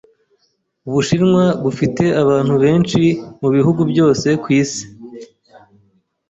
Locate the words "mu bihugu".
3.41-3.81